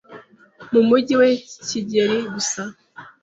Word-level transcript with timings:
mu 0.71 0.81
Mujyi 0.87 1.13
we 1.21 1.29
Kigeli 1.67 2.17
guse 2.33 2.61